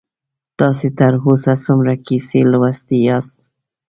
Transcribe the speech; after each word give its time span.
تاسې 0.59 0.87
تر 0.99 1.13
اوسه 1.25 1.53
څومره 1.65 1.93
کیسې 2.05 2.41
لوستي 2.51 2.97
یاست؟ 3.07 3.39